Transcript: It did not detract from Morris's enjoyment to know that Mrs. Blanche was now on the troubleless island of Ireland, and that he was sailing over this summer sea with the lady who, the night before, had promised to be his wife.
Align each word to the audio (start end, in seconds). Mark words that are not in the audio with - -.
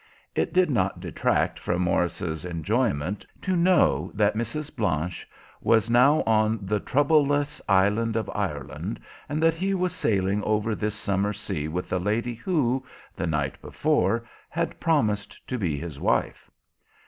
It 0.33 0.51
did 0.51 0.71
not 0.71 0.99
detract 0.99 1.59
from 1.59 1.83
Morris's 1.83 2.43
enjoyment 2.43 3.23
to 3.43 3.55
know 3.55 4.09
that 4.15 4.33
Mrs. 4.35 4.75
Blanche 4.75 5.29
was 5.61 5.91
now 5.91 6.23
on 6.25 6.57
the 6.65 6.79
troubleless 6.79 7.61
island 7.69 8.15
of 8.15 8.27
Ireland, 8.33 8.99
and 9.29 9.43
that 9.43 9.53
he 9.53 9.75
was 9.75 9.93
sailing 9.93 10.41
over 10.43 10.73
this 10.73 10.95
summer 10.95 11.33
sea 11.33 11.67
with 11.67 11.87
the 11.87 11.99
lady 11.99 12.33
who, 12.33 12.83
the 13.15 13.27
night 13.27 13.61
before, 13.61 14.23
had 14.49 14.79
promised 14.79 15.39
to 15.47 15.59
be 15.59 15.77
his 15.77 15.99
wife. 15.99 16.49